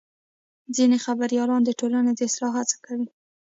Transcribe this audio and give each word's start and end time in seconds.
ځینې 0.75 0.97
خبریالان 1.05 1.61
د 1.65 1.69
ټولنې 1.79 2.11
د 2.15 2.19
اصلاح 2.29 2.51
هڅه 2.59 2.77
کوي. 2.85 3.07